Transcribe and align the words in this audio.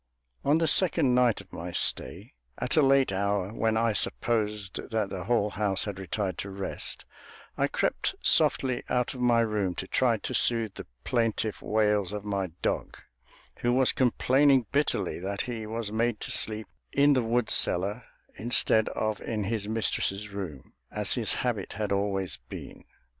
On 0.43 0.57
the 0.57 0.65
second 0.65 1.13
night 1.13 1.41
of 1.41 1.53
my 1.53 1.71
stay, 1.71 2.33
at 2.57 2.75
a 2.75 2.81
late 2.81 3.11
hour, 3.11 3.53
when 3.53 3.77
I 3.77 3.93
supposed 3.93 4.89
that 4.89 5.09
the 5.11 5.25
whole 5.25 5.51
house 5.51 5.83
had 5.85 5.99
retired 5.99 6.39
to 6.39 6.49
rest, 6.49 7.05
I 7.55 7.67
crept 7.67 8.15
softly 8.23 8.83
out 8.89 9.13
of 9.13 9.21
my 9.21 9.41
room 9.41 9.75
to 9.75 9.85
try 9.85 10.17
to 10.17 10.33
soothe 10.33 10.73
the 10.73 10.87
plaintive 11.03 11.61
wails 11.61 12.13
of 12.13 12.25
my 12.25 12.47
dog, 12.63 12.97
who 13.57 13.71
was 13.73 13.91
complaining 13.91 14.65
bitterly 14.71 15.19
that 15.19 15.41
he 15.41 15.67
was 15.67 15.91
made 15.91 16.19
to 16.21 16.31
sleep 16.31 16.65
in 16.91 17.13
the 17.13 17.21
wood 17.21 17.51
cellar 17.51 18.03
instead 18.35 18.89
of 18.89 19.21
in 19.21 19.43
his 19.43 19.67
mistress's 19.69 20.29
room, 20.29 20.73
as 20.91 21.13
his 21.13 21.31
habit 21.45 21.73
had 21.73 21.91
always 21.91 22.37
been. 22.37 22.85